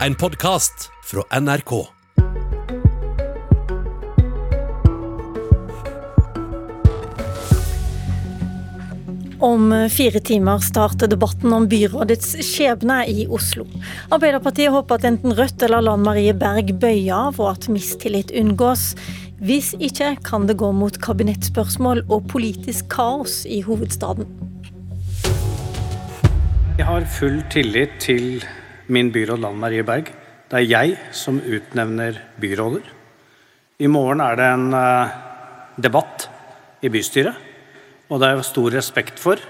En 0.00 0.14
podkast 0.14 0.90
fra 1.04 1.40
NRK. 1.40 1.86
Om 9.38 9.88
fire 9.90 10.20
timer 10.20 10.58
starter 10.58 11.06
debatten 11.06 11.52
om 11.52 11.68
byrådets 11.68 12.32
skjebne 12.42 13.04
i 13.06 13.26
Oslo. 13.30 13.68
Arbeiderpartiet 14.10 14.74
håper 14.74 14.98
at 14.98 15.06
enten 15.06 15.36
Rødt 15.38 15.62
eller 15.62 15.86
Lan 15.86 16.02
Marie 16.02 16.34
Berg 16.34 16.74
bøyer 16.82 17.14
av, 17.14 17.38
og 17.38 17.52
at 17.52 17.68
mistillit 17.70 18.34
unngås. 18.34 18.96
Hvis 19.38 19.76
ikke 19.78 20.16
kan 20.26 20.50
det 20.50 20.58
gå 20.58 20.72
mot 20.74 20.98
kabinettspørsmål 21.06 22.02
og 22.08 22.26
politisk 22.34 22.90
kaos 22.90 23.44
i 23.46 23.62
hovedstaden. 23.62 24.26
Jeg 26.82 26.90
har 26.90 27.06
full 27.06 27.38
tillit 27.54 27.94
til 28.02 28.42
min 28.86 29.10
byråd 29.12 29.40
Lan 29.40 29.58
Marie 29.60 29.84
Berg. 29.86 30.10
Det 30.50 30.60
er 30.60 30.68
jeg 30.68 30.96
som 31.16 31.40
utnevner 31.40 32.20
byråder. 32.40 32.90
I 33.78 33.90
morgen 33.90 34.22
er 34.22 34.38
det 34.38 34.48
en 34.54 34.66
uh, 34.76 35.14
debatt 35.76 36.28
i 36.84 36.90
bystyret. 36.92 37.34
Og 38.10 38.20
det 38.20 38.28
er 38.28 38.36
jeg 38.38 38.50
stor 38.50 38.76
respekt 38.76 39.22
for. 39.22 39.40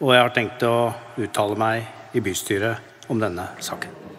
Og 0.00 0.14
jeg 0.14 0.22
har 0.22 0.36
tenkt 0.36 0.64
å 0.64 0.92
uttale 1.20 1.58
meg 1.60 2.16
i 2.16 2.24
bystyret 2.24 3.10
om 3.12 3.20
denne 3.20 3.50
saken. 3.60 4.09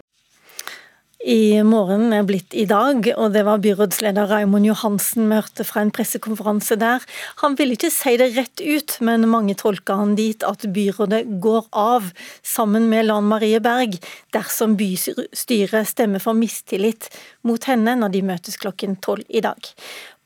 I 1.22 1.62
morgen 1.62 2.10
er 2.10 2.24
blitt 2.26 2.50
i 2.58 2.64
dag, 2.66 3.04
og 3.14 3.30
det 3.30 3.44
var 3.46 3.60
byrådsleder 3.62 4.26
Raimond 4.26 4.66
Johansen 4.66 5.28
møtte 5.30 5.62
fra 5.62 5.84
en 5.84 5.92
pressekonferanse 5.94 6.74
der. 6.80 7.04
Han 7.44 7.54
ville 7.54 7.76
ikke 7.76 7.92
si 7.94 8.16
det 8.18 8.32
rett 8.34 8.58
ut, 8.58 8.96
men 9.06 9.28
mange 9.30 9.54
tolka 9.54 9.94
han 10.00 10.16
dit 10.18 10.42
at 10.42 10.66
byrådet 10.74 11.20
går 11.44 11.68
av, 11.78 12.08
sammen 12.42 12.88
med 12.90 13.06
Lan 13.06 13.28
Marie 13.30 13.60
Berg, 13.62 13.94
dersom 14.34 14.74
bystyret 14.80 15.92
stemmer 15.92 16.18
for 16.24 16.34
mistillit 16.34 17.06
mot 17.46 17.70
henne 17.70 17.94
når 18.00 18.16
de 18.16 18.22
møtes 18.26 18.58
klokken 18.58 18.96
tolv 18.98 19.22
i 19.30 19.44
dag. 19.46 19.68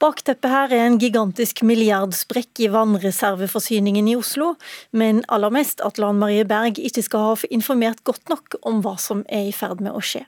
Bakteppet 0.01 0.49
her 0.49 0.73
er 0.73 0.87
en 0.87 0.97
gigantisk 1.01 1.61
milliardsprekk 1.61 2.63
i 2.65 2.71
vannreserveforsyningen 2.73 4.09
i 4.09 4.17
Oslo, 4.17 4.55
men 4.97 5.21
aller 5.29 5.53
mest 5.53 5.85
at 5.85 6.01
Lan 6.01 6.17
Marie 6.25 6.49
Berg 6.49 6.81
ikke 6.81 7.05
skal 7.05 7.29
ha 7.29 7.53
informert 7.53 8.01
godt 8.09 8.33
nok 8.33 8.57
om 8.65 8.81
hva 8.81 8.97
som 8.97 9.27
er 9.29 9.51
i 9.51 9.55
ferd 9.57 9.85
med 9.85 9.93
å 9.93 10.01
skje. 10.01 10.25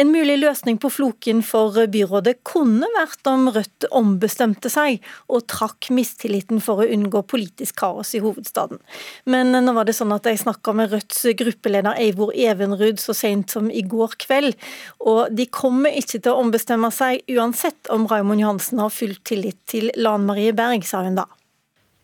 En 0.00 0.12
mulig 0.12 0.38
løsning 0.38 0.78
på 0.80 0.88
floken 0.92 1.42
for 1.44 1.74
byrådet 1.92 2.38
kunne 2.46 2.86
vært 2.94 3.26
om 3.28 3.48
Rødt 3.52 3.88
ombestemte 3.96 4.70
seg 4.72 5.00
og 5.28 5.44
trakk 5.50 5.90
mistilliten 5.94 6.62
for 6.64 6.80
å 6.80 6.88
unngå 6.88 7.22
politisk 7.28 7.80
kaos 7.82 8.14
i 8.16 8.22
hovedstaden. 8.22 8.80
Men 9.28 9.52
nå 9.52 9.74
var 9.76 9.88
det 9.88 9.96
sånn 9.98 10.14
at 10.14 10.28
jeg 10.30 10.40
snakka 10.44 10.74
med 10.76 10.94
Rødts 10.94 11.24
gruppeleder 11.40 11.98
Eivor 12.00 12.32
Evenrud 12.32 13.02
så 13.02 13.16
sent 13.16 13.52
som 13.52 13.68
i 13.70 13.82
går 13.82 14.16
kveld, 14.24 14.56
og 15.04 15.34
de 15.34 15.48
kommer 15.50 15.96
ikke 15.96 16.20
til 16.20 16.32
å 16.32 16.40
ombestemme 16.44 16.92
seg 16.94 17.26
uansett 17.34 17.90
om 17.92 18.08
Raymond 18.10 18.40
Johansen 18.44 18.80
har 18.80 18.94
full 18.94 19.18
tillit 19.26 19.58
til 19.70 19.90
Lan 19.98 20.24
Marie 20.28 20.54
Berg, 20.56 20.86
sa 20.86 21.04
hun 21.04 21.18
da. 21.18 21.28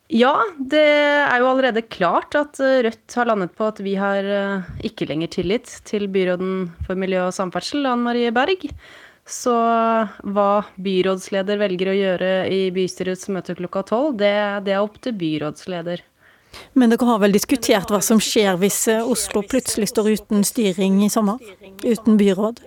Ja, 0.07 0.31
det 0.55 0.79
er 0.79 1.41
jo 1.41 1.49
allerede 1.49 1.83
klart 1.83 2.35
at 2.39 2.61
eh, 2.63 2.79
Rødt 2.85 3.15
har 3.19 3.27
landet 3.27 3.51
på 3.57 3.65
at 3.67 3.81
vi 3.83 3.97
har 3.99 4.23
eh, 4.23 4.69
ikke 4.87 5.09
lenger 5.09 5.33
tillit 5.33 5.73
til 5.87 6.07
byråden 6.07 6.69
for 6.87 6.95
miljø 6.95 7.25
og 7.25 7.35
samferdsel, 7.35 7.83
Ann 7.89 8.05
Marie 8.05 8.31
Berg. 8.31 8.69
Så 9.27 9.51
hva 10.23 10.51
byrådsleder 10.79 11.59
velger 11.59 11.91
å 11.91 11.97
gjøre 11.97 12.29
i 12.47 12.61
bystyrets 12.71 13.27
møte 13.35 13.57
klokka 13.59 13.83
tolv, 13.89 14.15
det, 14.21 14.31
det 14.63 14.77
er 14.77 14.85
opp 14.85 14.95
til 15.03 15.17
byrådsleder. 15.19 16.05
Men 16.79 16.93
dere 16.93 17.09
har 17.09 17.19
vel 17.19 17.35
diskutert 17.35 17.91
hva 17.91 17.99
som 17.99 18.23
skjer 18.23 18.55
hvis 18.61 18.85
eh, 18.93 19.03
Oslo 19.03 19.43
plutselig 19.43 19.91
står 19.91 20.13
uten 20.15 20.47
styring 20.47 21.01
i 21.03 21.11
sommer? 21.11 21.43
Uten 21.83 22.15
byråd? 22.15 22.63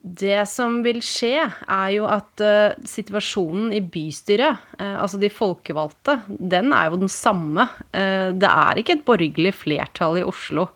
Det 0.00 0.46
som 0.48 0.78
vil 0.80 1.02
skje, 1.04 1.44
er 1.44 1.88
jo 1.92 2.06
at 2.08 2.40
uh, 2.40 2.72
situasjonen 2.88 3.68
i 3.76 3.82
bystyret, 3.84 4.62
uh, 4.80 4.96
altså 5.02 5.20
de 5.20 5.28
folkevalgte, 5.28 6.22
den 6.26 6.72
er 6.72 6.88
jo 6.88 7.02
den 7.02 7.12
samme. 7.12 7.66
Uh, 7.92 8.32
det 8.32 8.48
er 8.48 8.80
ikke 8.80 8.96
et 8.96 9.04
borgerlig 9.04 9.52
flertall 9.60 10.22
i 10.22 10.24
Oslo. 10.24 10.70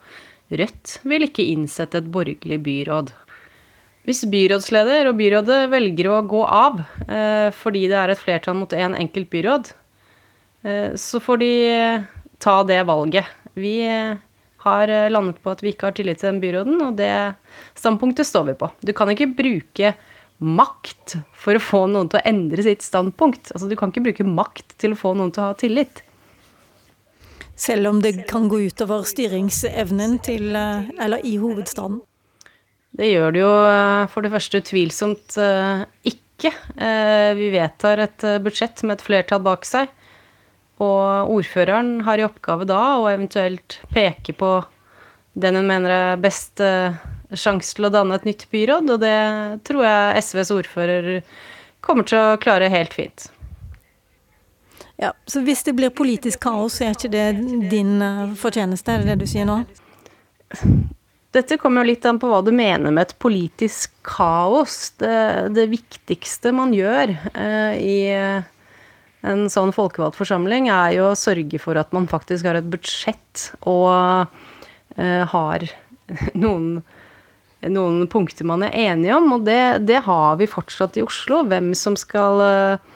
Rødt 0.52 0.98
vil 1.08 1.24
ikke 1.24 1.46
innsette 1.54 2.02
et 2.02 2.10
borgerlig 2.12 2.60
byråd. 2.66 3.14
Hvis 4.04 4.26
byrådsleder 4.28 5.08
og 5.08 5.16
byrådet 5.16 5.62
velger 5.72 6.10
å 6.12 6.18
gå 6.28 6.42
av 6.44 6.82
fordi 7.56 7.86
det 7.88 7.96
er 7.96 8.10
et 8.12 8.20
flertall 8.20 8.58
mot 8.58 8.74
én 8.76 8.90
en 8.90 8.96
enkelt 9.00 9.30
byråd, 9.32 9.70
så 11.00 11.20
får 11.24 11.40
de 11.40 11.48
ta 12.44 12.58
det 12.68 12.82
valget. 12.84 13.24
Vi 13.56 13.78
har 14.64 14.90
eh, 14.90 15.10
landet 15.12 15.40
på 15.42 15.52
at 15.52 15.62
vi 15.64 15.72
ikke 15.74 15.90
har 15.90 15.96
tillit 15.96 16.20
til 16.20 16.32
den 16.32 16.40
byråden, 16.42 16.80
og 16.86 16.96
det 16.98 17.12
standpunktet 17.78 18.28
står 18.28 18.48
vi 18.50 18.56
på. 18.60 18.70
Du 18.84 18.94
kan 18.96 19.10
ikke 19.12 19.32
bruke 19.36 19.94
makt 20.44 21.18
for 21.38 21.56
å 21.56 21.62
få 21.62 21.84
noen 21.90 22.10
til 22.10 22.20
å 22.20 22.26
endre 22.28 22.64
sitt 22.66 22.84
standpunkt. 22.84 23.52
Altså, 23.54 23.68
du 23.70 23.76
kan 23.78 23.92
ikke 23.92 24.06
bruke 24.08 24.26
makt 24.26 24.76
til 24.82 24.94
å 24.94 24.98
få 24.98 25.14
noen 25.16 25.32
til 25.34 25.44
å 25.44 25.52
ha 25.52 25.58
tillit. 25.60 26.02
Selv 27.54 27.92
om 27.92 28.00
det 28.02 28.24
kan 28.30 28.48
gå 28.50 28.64
utover 28.66 29.06
styringsevnen 29.06 30.18
til, 30.26 30.50
eh, 30.58 30.90
eller 31.04 31.24
i 31.24 31.36
hovedstaden? 31.38 32.00
Det 32.94 33.10
gjør 33.10 33.34
det 33.34 33.42
jo 33.42 33.54
eh, 33.68 34.04
for 34.10 34.26
det 34.26 34.34
første 34.34 34.62
tvilsomt 34.66 35.38
ikke. 36.06 36.50
Vi 36.74 37.46
vedtar 37.54 38.00
et 38.02 38.24
budsjett 38.42 38.82
med 38.82 38.98
et 38.98 39.04
flertall 39.06 39.40
bak 39.46 39.62
seg. 39.64 39.92
Og 40.84 41.34
ordføreren 41.38 41.96
har 42.06 42.20
i 42.20 42.26
oppgave 42.26 42.66
da 42.68 42.82
å 43.00 43.10
eventuelt 43.10 43.80
peke 43.94 44.36
på 44.36 44.56
den 45.34 45.58
hun 45.58 45.66
mener 45.66 45.90
er 45.90 46.22
best 46.22 46.62
uh, 46.62 46.94
sjanse 47.34 47.74
til 47.74 47.88
å 47.88 47.92
danne 47.94 48.14
et 48.18 48.26
nytt 48.28 48.46
byråd, 48.52 48.90
og 48.94 49.00
det 49.02 49.18
tror 49.66 49.86
jeg 49.86 50.24
SVs 50.28 50.52
ordfører 50.54 51.08
kommer 51.84 52.06
til 52.08 52.20
å 52.20 52.36
klare 52.42 52.70
helt 52.72 52.94
fint. 52.94 53.26
Ja, 55.00 55.10
Så 55.26 55.42
hvis 55.42 55.64
det 55.66 55.74
blir 55.74 55.90
politisk 55.90 56.44
kaos, 56.46 56.78
er 56.80 56.94
ikke 56.94 57.10
det 57.10 57.26
din 57.72 57.98
uh, 57.98 58.30
fortjeneste, 58.38 58.94
er 58.94 59.02
det 59.02 59.14
det 59.14 59.24
du 59.24 59.30
sier 59.30 59.48
nå? 59.48 59.64
Dette 61.34 61.58
kommer 61.58 61.82
jo 61.82 61.90
litt 61.90 62.04
an 62.06 62.20
på 62.22 62.30
hva 62.30 62.38
du 62.46 62.52
mener 62.54 62.94
med 62.94 63.08
et 63.08 63.16
politisk 63.18 63.90
kaos. 64.06 64.92
Det, 65.02 65.50
det 65.56 65.66
viktigste 65.72 66.54
man 66.54 66.70
gjør 66.76 67.16
uh, 67.34 67.74
i 67.74 67.98
en 69.24 69.46
sånn 69.52 69.72
folkevalgt 69.74 70.18
forsamling, 70.20 70.68
er 70.72 70.98
jo 70.98 71.10
å 71.10 71.18
sørge 71.18 71.60
for 71.62 71.78
at 71.80 71.92
man 71.96 72.08
faktisk 72.10 72.48
har 72.48 72.58
et 72.58 72.68
budsjett 72.70 73.48
og 73.70 73.88
uh, 74.28 75.22
har 75.32 75.64
noen, 76.44 76.82
noen, 77.64 78.04
punkter 78.12 78.48
man 78.48 78.66
er 78.66 78.76
enige 78.90 79.16
om. 79.16 79.32
Og 79.38 79.46
det, 79.48 79.86
det, 79.88 80.02
har 80.06 80.36
vi 80.40 80.50
fortsatt 80.50 80.98
i 81.00 81.06
Oslo. 81.06 81.42
Hvem 81.48 81.72
som 81.78 81.96
skal 82.00 82.44
uh, 82.44 82.94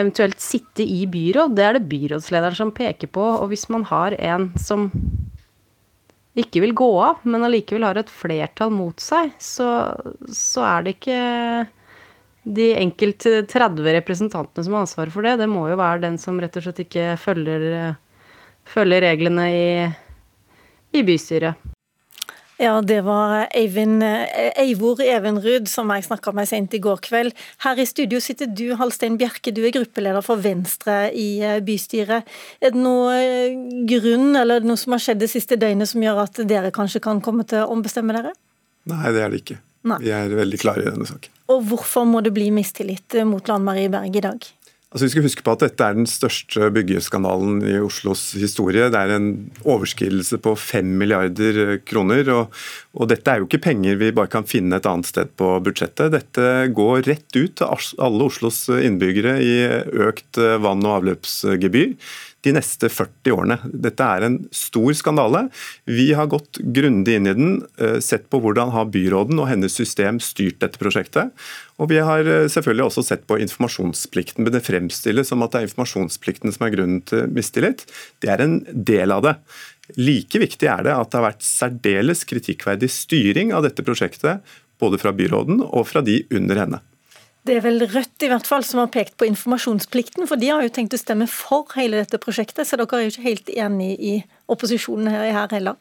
eventuelt 0.00 0.40
sitte 0.42 0.82
i 0.82 1.04
byråd, 1.10 1.54
det 1.56 1.66
er 1.66 1.78
det 1.78 1.88
byrådslederen 1.90 2.58
som 2.58 2.74
peker 2.74 3.12
på. 3.14 3.26
Og 3.40 3.52
hvis 3.52 3.68
man 3.72 3.86
har 3.90 4.18
en 4.18 4.50
som 4.58 4.90
ikke 6.38 6.62
vil 6.62 6.74
gå 6.78 6.88
av, 7.02 7.22
men 7.26 7.44
allikevel 7.46 7.84
har 7.88 7.98
et 7.98 8.10
flertall 8.10 8.70
mot 8.72 9.02
seg, 9.02 9.32
så, 9.42 9.68
så 10.30 10.64
er 10.66 10.86
det 10.86 10.96
ikke 10.98 11.22
de 12.42 12.70
enkelt 12.80 13.26
30 13.50 13.90
representantene 13.98 14.64
som 14.64 14.76
har 14.76 14.86
ansvaret 14.86 15.12
for 15.14 15.26
det, 15.26 15.36
det 15.42 15.48
må 15.50 15.66
jo 15.68 15.80
være 15.80 16.04
den 16.06 16.16
som 16.20 16.40
rett 16.40 16.56
og 16.56 16.64
slett 16.64 16.84
ikke 16.86 17.12
følger, 17.20 17.66
følger 18.68 19.04
reglene 19.04 19.50
i, 19.52 19.68
i 20.96 21.04
bystyret. 21.06 21.70
Ja, 22.60 22.74
det 22.84 22.98
var 23.06 23.46
Eivind, 23.56 24.02
Eivor 24.60 24.98
Evenrud 25.00 25.68
som 25.72 25.88
jeg 25.94 26.04
snakka 26.04 26.34
med 26.36 26.48
sent 26.48 26.74
i 26.76 26.80
går 26.84 26.98
kveld. 27.06 27.32
Her 27.64 27.80
i 27.80 27.86
studio 27.88 28.20
sitter 28.20 28.50
du, 28.52 28.74
Halstein 28.76 29.16
Bjerke, 29.20 29.48
du 29.56 29.62
er 29.64 29.72
gruppeleder 29.72 30.20
for 30.24 30.42
Venstre 30.44 31.06
i 31.16 31.40
eh, 31.40 31.62
bystyret. 31.64 32.28
Er 32.60 32.74
det 32.74 32.82
noe 32.84 33.16
eh, 33.16 33.56
grunn 33.88 34.36
eller 34.36 34.60
noe 34.60 34.76
som 34.76 34.92
har 34.92 35.00
skjedd 35.00 35.24
det 35.24 35.30
siste 35.32 35.56
døgnet 35.56 35.88
som 35.88 36.04
gjør 36.04 36.20
at 36.26 36.42
dere 36.52 36.74
kanskje 36.76 37.00
kan 37.08 37.24
komme 37.24 37.48
til 37.48 37.64
å 37.64 37.72
ombestemme 37.72 38.18
dere? 38.18 38.36
Nei, 38.92 39.06
det 39.08 39.24
er 39.24 39.32
det 39.32 39.40
ikke. 39.40 39.60
Nei. 39.88 40.00
Vi 40.04 40.12
er 40.12 40.32
veldig 40.36 40.60
klare 40.60 40.84
i 40.84 40.90
denne 40.90 41.08
saken. 41.08 41.32
Og 41.50 41.62
hvorfor 41.70 42.06
må 42.06 42.20
det 42.24 42.34
bli 42.36 42.50
mistillit 42.54 43.16
mot 43.26 43.46
Lan 43.48 43.64
Marie 43.66 43.90
Berg 43.92 44.16
i 44.16 44.24
dag? 44.24 44.50
Altså 44.90 45.06
vi 45.06 45.10
skal 45.12 45.22
huske 45.22 45.44
på 45.46 45.52
at 45.54 45.60
Dette 45.62 45.86
er 45.86 45.94
den 45.94 46.08
største 46.10 46.66
byggeskandalen 46.74 47.60
i 47.62 47.76
Oslos 47.78 48.32
historie. 48.34 48.88
Det 48.90 48.98
er 48.98 49.12
en 49.14 49.28
overskridelse 49.62 50.40
på 50.42 50.56
5 50.58 50.88
milliarder 50.98 51.76
kroner. 51.86 52.26
Og, 52.34 52.56
og, 52.98 53.04
Dette 53.12 53.30
er 53.30 53.38
jo 53.38 53.46
ikke 53.46 53.62
penger 53.68 54.00
vi 54.00 54.10
bare 54.16 54.32
kan 54.32 54.48
finne 54.50 54.80
et 54.80 54.88
annet 54.90 55.06
sted 55.06 55.30
på 55.38 55.52
budsjettet. 55.62 56.10
Dette 56.16 56.48
går 56.74 57.06
rett 57.06 57.38
ut 57.38 57.54
til 57.60 58.02
alle 58.02 58.26
Oslos 58.26 58.64
innbyggere 58.74 59.36
i 59.38 59.54
økt 60.10 60.42
vann- 60.58 60.82
og 60.82 60.96
avløpsgebyr. 60.96 61.94
De 62.46 62.54
neste 62.56 62.88
40 62.88 63.34
årene. 63.34 63.56
Dette 63.64 64.04
er 64.04 64.24
en 64.26 64.38
stor 64.54 64.94
skandale. 64.96 65.44
Vi 65.88 66.10
har 66.16 66.30
gått 66.32 66.60
grundig 66.74 67.18
inn 67.18 67.28
i 67.28 67.34
den, 67.36 67.66
eh, 67.78 67.98
sett 68.00 68.30
på 68.30 68.40
hvordan 68.40 68.72
har 68.72 68.88
byråden 68.92 69.38
og 69.40 69.48
hennes 69.48 69.74
system 69.76 70.20
styrt 70.20 70.60
dette 70.60 70.80
prosjektet. 70.80 71.32
Og 71.78 71.90
vi 71.92 72.00
har 72.00 72.20
eh, 72.20 72.48
selvfølgelig 72.48 72.86
også 72.88 73.04
sett 73.04 73.26
på 73.26 73.40
informasjonsplikten. 73.40 74.44
Men 74.44 74.52
det 74.52 74.64
fremstilles 74.64 75.28
som 75.28 75.42
at 75.42 75.52
det 75.52 75.60
er 75.60 75.68
informasjonsplikten 75.68 76.52
som 76.52 76.66
er 76.66 76.74
grunnen 76.76 77.04
til 77.04 77.28
mistillit. 77.28 77.84
Det 78.20 78.32
er 78.32 78.44
en 78.44 78.60
del 78.72 79.12
av 79.12 79.22
det. 79.26 79.36
Like 79.98 80.38
viktig 80.38 80.68
er 80.70 80.84
det 80.86 80.94
at 80.96 81.10
det 81.10 81.20
har 81.20 81.28
vært 81.32 81.46
særdeles 81.46 82.24
kritikkverdig 82.24 82.90
styring 82.92 83.52
av 83.52 83.66
dette 83.66 83.84
prosjektet, 83.84 84.40
både 84.80 85.00
fra 85.00 85.12
byråden 85.12 85.60
og 85.66 85.88
fra 85.90 86.00
de 86.04 86.22
under 86.32 86.62
henne. 86.62 86.80
Det 87.48 87.56
er 87.56 87.64
vel 87.64 87.80
Rødt 87.88 88.26
i 88.26 88.28
hvert 88.28 88.48
fall 88.48 88.64
som 88.66 88.82
har 88.82 88.90
pekt 88.92 89.16
på 89.20 89.24
informasjonsplikten, 89.30 90.26
for 90.28 90.40
de 90.40 90.50
har 90.52 90.60
jo 90.64 90.72
tenkt 90.76 90.96
å 90.96 91.00
stemme 91.00 91.28
for 91.30 91.72
hele 91.78 92.02
dette 92.02 92.20
prosjektet, 92.20 92.68
så 92.68 92.76
dere 92.76 92.98
er 92.98 93.06
jo 93.06 93.14
ikke 93.14 93.28
helt 93.28 93.50
enig 93.54 93.94
i 93.96 94.14
opposisjonen 94.52 95.08
her, 95.08 95.48
heller. 95.54 95.80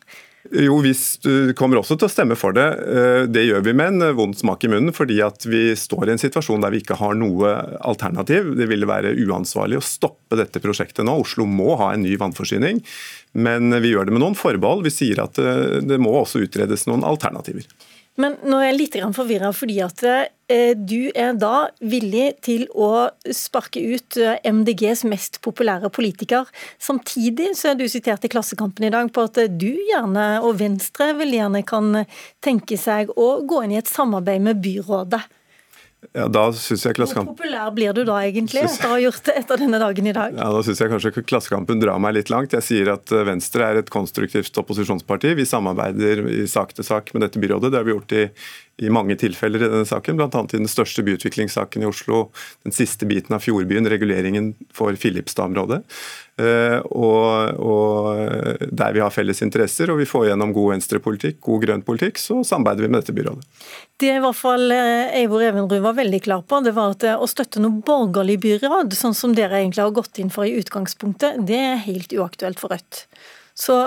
Jo, 0.56 0.78
vi 0.82 0.94
kommer 1.60 1.82
også 1.82 1.98
til 2.00 2.08
å 2.08 2.12
stemme 2.12 2.38
for 2.40 2.56
det. 2.56 2.66
Eh, 2.88 3.24
det 3.30 3.44
gjør 3.44 3.66
vi 3.66 3.74
med 3.76 4.00
en 4.00 4.16
vond 4.18 4.38
smak 4.38 4.64
i 4.64 4.72
munnen, 4.72 4.96
fordi 4.96 5.20
at 5.22 5.44
vi 5.46 5.76
står 5.78 6.08
i 6.08 6.14
en 6.16 6.22
situasjon 6.22 6.64
der 6.64 6.74
vi 6.74 6.80
ikke 6.82 6.98
har 6.98 7.18
noe 7.20 7.52
alternativ. 7.86 8.54
Det 8.58 8.70
ville 8.72 8.88
være 8.90 9.12
uansvarlig 9.28 9.82
å 9.82 9.86
stoppe 9.86 10.40
dette 10.40 10.64
prosjektet 10.64 11.06
nå. 11.06 11.18
Oslo 11.26 11.46
må 11.46 11.76
ha 11.82 11.92
en 11.94 12.06
ny 12.08 12.16
vannforsyning. 12.18 12.80
Men 13.36 13.76
vi 13.84 13.92
gjør 13.92 14.08
det 14.08 14.16
med 14.16 14.24
noen 14.24 14.40
forbehold. 14.40 14.88
Vi 14.88 14.96
sier 14.96 15.22
at 15.28 15.38
eh, 15.44 15.82
det 15.86 16.00
må 16.02 16.16
også 16.24 16.42
utredes 16.48 16.88
noen 16.90 17.06
alternativer. 17.06 17.68
Men 18.20 18.36
nå 18.44 18.58
er 18.60 18.74
jeg 18.74 18.78
litt 18.80 18.98
forvirra, 19.16 19.54
fordi 19.56 19.78
at 19.84 20.04
eh, 20.04 20.74
du 20.76 21.08
er 21.16 21.38
da 21.40 21.70
villig 21.80 22.34
til 22.44 22.66
å 22.76 23.08
sparke 23.32 23.80
ut 23.80 24.20
eh, 24.20 24.42
MDGs 24.44 25.06
mest 25.08 25.40
populære 25.46 25.92
politiker. 25.96 26.50
Samtidig 26.84 27.54
så 27.56 27.72
er 27.72 27.80
du 27.80 27.86
sitert 27.88 28.28
i 28.28 28.32
Klassekampen 28.32 28.90
i 28.90 28.92
dag 28.92 29.14
på 29.16 29.24
at 29.30 29.40
du 29.56 29.72
gjerne, 29.72 30.28
og 30.44 30.60
Venstre 30.60 31.14
vil 31.22 31.38
gjerne 31.38 31.64
kan 31.64 32.04
tenke 32.44 32.80
seg 32.82 33.16
å 33.16 33.38
gå 33.48 33.64
inn 33.64 33.78
i 33.78 33.80
et 33.80 33.92
samarbeid 33.92 34.44
med 34.50 34.60
byrådet. 34.66 35.24
Ja, 36.16 36.30
da 36.32 36.46
synes 36.56 36.86
jeg 36.88 36.96
Hvor 36.96 37.26
populær 37.28 37.74
blir 37.76 37.92
du 37.94 38.06
da 38.08 38.22
egentlig, 38.24 38.64
etter 38.64 38.88
å 38.88 38.94
ha 38.96 39.00
gjort 39.02 39.26
det 39.28 39.34
etter 39.42 39.60
denne 39.60 39.82
dagen 39.82 40.08
i 40.08 40.14
dag? 40.16 40.38
Ja, 40.38 40.48
Da 40.56 40.62
syns 40.64 40.80
jeg 40.80 40.92
kanskje 40.94 41.12
Klassekampen 41.28 41.82
drar 41.82 42.00
meg 42.00 42.16
litt 42.16 42.32
langt. 42.32 42.56
Jeg 42.56 42.66
sier 42.66 42.94
at 42.96 43.12
eh, 43.12 43.26
Venstre 43.28 43.68
er 43.68 43.82
et 43.82 43.92
konstruktivt 43.92 44.56
opposisjonsparti. 44.64 45.36
Vi 45.38 45.46
samarbeider 45.46 46.24
i 46.32 46.48
sak 46.48 46.72
til 46.78 46.88
sak 46.88 47.12
med 47.14 47.28
dette 47.28 47.42
byrådet. 47.44 47.74
Det 47.74 47.82
har 47.82 47.86
vi 47.86 47.94
gjort 47.94 48.16
i, 48.16 48.24
i 48.88 48.94
mange 48.96 49.20
tilfeller 49.20 49.66
i 49.66 49.70
denne 49.76 49.90
saken, 49.90 50.16
bl.a. 50.18 50.30
i 50.32 50.62
den 50.62 50.72
største 50.72 51.04
byutviklingssaken 51.04 51.84
i 51.84 51.92
Oslo, 51.92 52.30
den 52.64 52.76
siste 52.76 53.06
biten 53.10 53.36
av 53.36 53.44
Fjordbyen, 53.44 53.92
reguleringen 53.92 54.54
for 54.74 54.96
Filipstad-området. 54.96 55.84
Eh, 56.40 56.80
og, 56.96 57.60
og, 57.60 58.68
der 58.72 58.94
vi 58.96 59.02
har 59.04 59.12
felles 59.12 59.42
interesser 59.44 59.92
og 59.92 60.00
vi 60.00 60.08
får 60.08 60.30
gjennom 60.30 60.54
god 60.56 60.76
venstrepolitikk, 60.76 61.40
god 61.44 61.66
grønn 61.66 61.84
politikk, 61.84 62.22
så 62.22 62.40
samarbeider 62.48 62.86
vi 62.86 62.92
med 62.94 63.02
dette 63.02 63.16
byrådet. 63.18 63.44
Det 64.00 64.14
i 64.14 64.22
hvert 64.24 64.40
fall 64.40 64.72
eh, 64.72 65.18
Eivor 65.20 65.44
Evenrud 65.44 65.84
var 65.84 65.98
veldig 65.98 66.22
klar 66.24 66.46
på, 66.48 66.62
det 66.64 66.76
var 66.78 66.96
at 66.96 67.04
eh, 67.10 67.20
å 67.20 67.28
støtte 67.28 67.60
noe 67.64 67.84
borgerlig 67.84 68.38
byråd, 68.46 68.96
sånn 68.96 69.18
som 69.18 69.36
dere 69.36 69.60
egentlig 69.60 69.84
har 69.84 69.96
gått 69.98 70.22
inn 70.24 70.32
for 70.32 70.48
i 70.48 70.56
utgangspunktet, 70.62 71.42
det 71.50 71.60
er 71.60 71.84
helt 71.90 72.16
uaktuelt 72.16 72.62
for 72.62 72.72
Rødt. 72.72 73.04
Så 73.58 73.82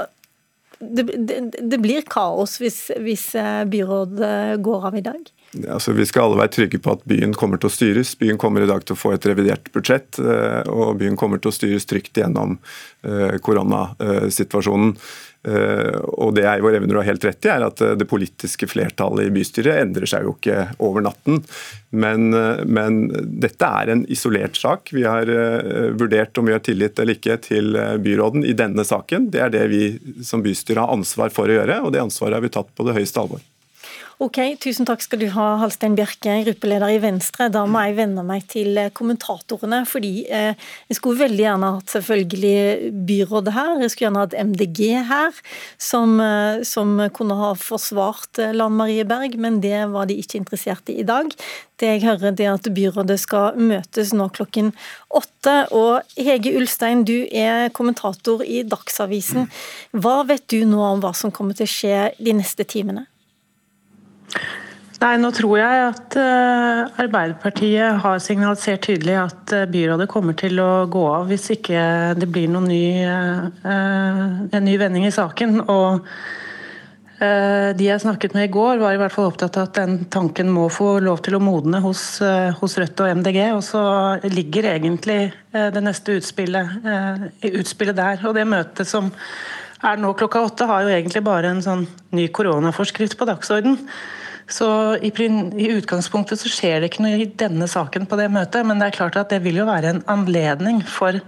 det, 0.83 1.07
det, 1.15 1.39
det 1.57 1.79
blir 1.81 2.05
kaos 2.11 2.59
hvis, 2.61 2.89
hvis 3.01 3.31
byrådet 3.71 4.59
går 4.67 4.89
av 4.91 4.99
i 4.99 5.05
dag? 5.07 5.33
Altså, 5.53 5.93
vi 5.93 6.07
skal 6.09 6.31
alle 6.31 6.39
være 6.41 6.55
trygge 6.55 6.79
på 6.81 6.95
at 6.95 7.03
byen 7.09 7.35
kommer 7.37 7.61
til 7.61 7.69
å 7.69 7.75
styres. 7.75 8.15
Byen 8.17 8.39
kommer 8.41 8.65
i 8.65 8.71
dag 8.71 8.87
til 8.87 8.97
å 8.97 9.01
få 9.01 9.13
et 9.13 9.27
revidert 9.29 9.69
budsjett, 9.75 10.17
eh, 10.23 10.63
og 10.73 10.97
byen 11.03 11.19
kommer 11.21 11.43
til 11.43 11.53
å 11.53 11.57
styres 11.57 11.85
trygt 11.89 12.17
gjennom 12.17 12.57
eh, 13.05 13.37
koronasituasjonen. 13.45 14.95
Eh, 15.43 15.99
og 16.23 16.33
det 16.39 16.47
Eivor 16.49 16.79
Evner 16.79 17.03
har 17.03 17.11
helt 17.11 17.29
rett 17.29 17.45
i, 17.45 17.53
er 17.53 17.67
at 17.67 17.85
det 18.01 18.09
politiske 18.09 18.71
flertallet 18.71 19.29
i 19.29 19.35
bystyret 19.35 19.83
endrer 19.83 20.09
seg 20.09 20.25
jo 20.25 20.33
ikke 20.39 20.71
over 20.89 21.05
natten. 21.05 21.43
Men, 21.93 22.33
men 22.65 23.03
dette 23.45 23.69
er 23.83 23.93
en 23.93 24.09
isolert 24.09 24.57
sak. 24.57 24.95
Vi 24.97 25.05
har 25.05 25.29
vurdert 26.01 26.39
om 26.41 26.49
vi 26.49 26.57
har 26.57 26.65
tillit 26.65 26.97
eller 26.97 27.21
ikke 27.21 27.37
til 27.45 27.77
byråden 28.01 28.49
i 28.49 28.57
denne 28.57 28.89
saken. 28.89 29.29
Det 29.35 29.45
er 29.45 29.53
det 29.53 29.69
vi 29.69 29.85
som 30.25 30.41
bystyre 30.41 30.87
har 30.87 30.97
ansvar 30.97 31.35
for 31.35 31.53
å 31.53 31.61
gjøre, 31.61 31.83
og 31.85 31.93
det 31.93 32.07
ansvaret 32.07 32.41
har 32.41 32.47
vi 32.47 32.57
tatt 32.57 32.73
på 32.73 32.89
det 32.89 32.97
høyeste 32.97 33.21
alvor. 33.21 33.45
Ok, 34.23 34.37
Tusen 34.63 34.87
takk 34.87 35.01
skal 35.03 35.19
du 35.19 35.25
ha, 35.35 35.45
Halstein 35.59 35.97
Bjerke, 35.99 36.37
gruppeleder 36.47 36.93
i 36.95 37.01
Venstre. 37.03 37.49
Da 37.51 37.65
må 37.67 37.81
jeg 37.83 37.97
vende 37.97 38.23
meg 38.23 38.45
til 38.53 38.79
eh, 38.79 38.93
kommentatorene, 38.95 39.81
fordi 39.89 40.13
eh, 40.31 40.53
jeg 40.87 40.99
skulle 41.01 41.25
veldig 41.25 41.43
gjerne 41.43 41.71
hatt 41.75 41.91
selvfølgelig 41.97 42.93
byrådet 43.09 43.57
her. 43.57 43.73
Jeg 43.83 43.91
skulle 43.91 44.07
gjerne 44.07 44.23
hatt 44.23 44.39
MDG 44.39 44.81
her, 45.11 45.43
som, 45.75 46.15
eh, 46.23 46.63
som 46.63 47.03
kunne 47.19 47.41
ha 47.41 47.51
forsvart 47.59 48.39
Lan 48.55 48.79
Marie 48.79 49.03
Berg, 49.11 49.35
men 49.43 49.59
det 49.65 49.89
var 49.91 50.07
de 50.07 50.21
ikke 50.23 50.39
interessert 50.45 50.95
i 50.95 51.01
i 51.03 51.09
dag. 51.09 51.35
Det 51.83 51.91
jeg 51.97 52.07
hører, 52.07 52.31
det 52.39 52.47
er 52.47 52.55
at 52.55 52.73
byrådet 52.79 53.19
skal 53.19 53.59
møtes 53.59 54.15
nå 54.15 54.31
klokken 54.39 54.71
åtte. 55.11 55.57
Og 55.75 56.15
Hege 56.15 56.55
Ulstein, 56.61 57.03
du 57.03 57.25
er 57.27 57.73
kommentator 57.75 58.47
i 58.47 58.63
Dagsavisen. 58.63 59.51
Hva 59.91 60.21
vet 60.31 60.47
du 60.47 60.61
nå 60.63 60.79
om 60.93 61.03
hva 61.03 61.11
som 61.11 61.35
kommer 61.35 61.59
til 61.59 61.67
å 61.67 61.75
skje 61.75 62.05
de 62.23 62.39
neste 62.39 62.63
timene? 62.63 63.09
Nei, 65.03 65.17
nå 65.19 65.33
tror 65.35 65.57
jeg 65.59 65.79
at 65.89 66.15
uh, 66.15 67.01
Arbeiderpartiet 67.03 67.99
har 68.05 68.21
signalisert 68.23 68.85
tydelig 68.87 69.17
at 69.19 69.55
uh, 69.55 69.65
byrådet 69.67 70.07
kommer 70.11 70.37
til 70.39 70.61
å 70.63 70.85
gå 70.91 71.03
av 71.11 71.27
hvis 71.33 71.49
ikke 71.57 71.81
det 72.21 72.29
blir 72.31 72.53
ny, 72.53 72.85
uh, 73.03 73.49
en 74.47 74.63
ny 74.63 74.77
vending 74.79 75.09
i 75.09 75.15
saken. 75.15 75.65
Og 75.67 76.07
de 77.23 77.85
jeg 77.87 78.03
snakket 78.03 78.33
med 78.35 78.49
i 78.49 78.51
går, 78.51 78.81
var 78.81 78.97
i 78.97 78.99
hvert 78.99 79.15
fall 79.15 79.29
opptatt 79.29 79.55
av 79.55 79.69
at 79.69 79.77
den 79.77 80.09
tanken 80.11 80.49
må 80.51 80.65
få 80.75 80.97
lov 81.07 81.21
til 81.23 81.37
å 81.37 81.41
modne 81.43 81.79
hos, 81.85 82.17
hos 82.59 82.75
Rødt 82.83 82.99
og 83.05 83.21
MDG. 83.21 83.39
Og 83.55 83.61
så 83.63 83.83
ligger 84.27 84.67
egentlig 84.73 85.21
det 85.55 85.83
neste 85.87 86.17
utspillet, 86.19 86.73
utspillet 87.47 88.01
der. 88.01 88.25
Og 88.27 88.35
det 88.35 88.43
møtet 88.51 88.91
som 88.91 89.13
er 89.87 90.03
nå 90.03 90.11
klokka 90.19 90.43
åtte, 90.49 90.67
har 90.67 90.83
jo 90.83 90.91
egentlig 90.97 91.23
bare 91.23 91.55
en 91.55 91.63
sånn 91.63 91.87
ny 92.11 92.27
koronaforskrift 92.35 93.15
på 93.21 93.31
dagsorden. 93.31 93.79
Så 94.51 94.69
i, 94.99 95.13
i, 95.13 95.69
utgangspunktet 95.77 96.41
så 96.41 96.51
skjer 96.51 96.81
det 96.81 96.91
ikke 96.91 97.05
noe 97.05 97.21
i 97.23 97.29
denne 97.39 97.69
saken 97.71 98.09
på 98.11 98.19
det 98.21 98.29
møtet, 98.33 98.67
men 98.67 98.81
det 98.81 98.91
er 98.91 98.97
klart 98.97 99.19
at 99.21 99.33
det 99.33 99.43
vil 99.45 99.63
jo 99.63 99.69
være 99.69 99.95
en 99.95 100.03
anledning 100.11 100.83
for 100.87 101.21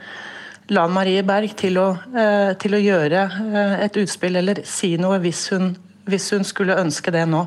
Lan 0.73 0.93
Marie 0.97 1.23
Berg 1.27 1.53
til 1.61 1.79
å, 1.79 1.91
eh, 2.17 2.55
til 2.61 2.77
å 2.77 2.81
gjøre 2.81 3.25
eh, 3.29 3.75
et 3.85 3.97
utspill 4.01 4.41
eller 4.41 4.63
si 4.69 4.95
noe 5.01 5.21
hvis 5.23 5.47
hun, 5.53 5.75
hvis 6.09 6.31
hun, 6.33 6.45
skulle 6.45 6.79
ønske 6.81 7.13
det 7.15 7.27
nå. 7.29 7.47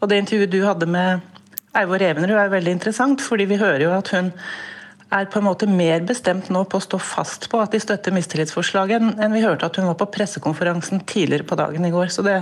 Og 0.00 0.08
Det 0.08 0.18
intervjuet 0.20 0.52
du 0.52 0.60
hadde 0.64 0.88
med 0.88 1.24
Eivor 1.76 2.02
Evenrud 2.02 2.36
er 2.36 2.52
veldig 2.52 2.76
interessant, 2.76 3.22
fordi 3.22 3.46
vi 3.48 3.60
hører 3.60 3.86
jo 3.86 3.94
at 3.96 4.12
hun 4.12 4.32
er 5.10 5.26
på 5.30 5.40
en 5.40 5.46
måte 5.46 5.66
mer 5.66 6.04
bestemt 6.06 6.50
nå 6.52 6.62
på 6.70 6.78
å 6.78 6.84
stå 6.84 6.98
fast 7.02 7.48
på 7.50 7.58
at 7.62 7.72
de 7.74 7.80
støtter 7.82 8.14
mistillitsforslaget, 8.14 9.18
enn 9.18 9.34
vi 9.34 9.42
hørte 9.42 9.66
at 9.66 9.78
hun 9.78 9.88
var 9.88 9.98
på 9.98 10.10
pressekonferansen 10.14 11.02
tidligere 11.08 11.48
på 11.48 11.58
dagen 11.58 11.86
i 11.86 11.92
går. 11.94 12.12
Så 12.14 12.22
det, 12.26 12.36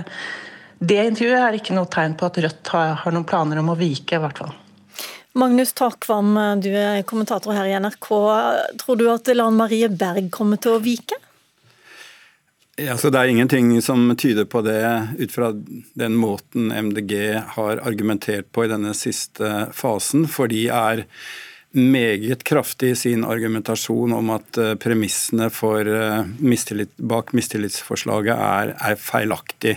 det 0.79 0.99
intervjuet 1.11 1.43
er 1.43 1.59
ikke 1.59 1.75
noe 1.75 1.89
tegn 1.91 2.15
på 2.19 2.27
at 2.29 2.39
Rødt 2.43 2.73
har, 2.73 2.97
har 3.03 3.15
noen 3.15 3.27
planer 3.27 3.59
om 3.59 3.71
å 3.73 3.77
vike, 3.79 4.15
i 4.15 4.23
hvert 4.23 4.43
fall. 4.43 4.53
Magnus 5.39 5.73
Takvam, 5.77 6.33
du 6.63 6.71
er 6.73 7.03
kommentator 7.07 7.53
her 7.53 7.67
i 7.69 7.75
NRK. 7.79 8.07
Tror 8.81 8.99
du 8.99 9.05
at 9.11 9.29
Lan 9.35 9.59
Marie 9.59 9.89
Berg 9.91 10.31
kommer 10.33 10.59
til 10.61 10.77
å 10.77 10.83
vike? 10.83 11.19
Ja, 12.79 12.95
så 12.97 13.09
Det 13.09 13.19
er 13.19 13.27
ingenting 13.27 13.81
som 13.81 14.15
tyder 14.15 14.45
på 14.45 14.61
det, 14.63 14.79
ut 15.19 15.31
fra 15.31 15.51
den 15.99 16.15
måten 16.15 16.71
MDG 16.71 17.13
har 17.57 17.81
argumentert 17.83 18.51
på 18.55 18.63
i 18.63 18.71
denne 18.71 18.93
siste 18.95 19.67
fasen. 19.75 20.27
For 20.31 20.47
de 20.47 20.67
er 20.71 21.03
meget 21.71 22.43
kraftig 22.43 22.89
i 22.89 22.95
sin 22.95 23.25
argumentasjon 23.25 24.13
om 24.13 24.31
at 24.33 24.57
eh, 24.57 24.73
premissene 24.81 25.49
for 25.53 25.85
eh, 25.85 26.23
mistillit, 26.41 26.91
bak 26.97 27.33
mistillitsforslaget 27.37 28.33
er, 28.33 28.73
er 28.73 28.97
feilaktig. 28.97 29.75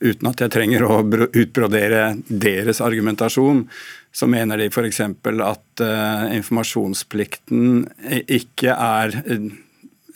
Uten 0.00 0.30
at 0.30 0.40
jeg 0.40 0.54
trenger 0.54 0.86
å 0.86 1.02
utbrodere 1.04 2.14
deres 2.28 2.80
argumentasjon, 2.84 3.66
så 4.14 4.28
mener 4.30 4.60
de 4.60 4.70
f.eks. 4.70 5.00
at 5.02 5.82
uh, 5.82 6.26
informasjonsplikten 6.36 7.80
ikke 8.30 8.70
er 8.70 9.16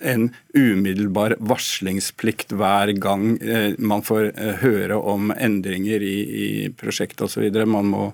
en 0.01 0.29
umiddelbar 0.55 1.35
varslingsplikt 1.39 2.53
hver 2.59 2.93
gang 3.01 3.37
eh, 3.43 3.75
man 3.79 4.05
får 4.07 4.31
eh, 4.31 4.55
høre 4.63 4.99
om 4.99 5.33
endringer 5.35 6.03
i, 6.05 6.17
i 6.23 6.49
prosjektet 6.79 7.27
osv. 7.27 7.47
Man 7.67 7.91
må, 7.93 8.05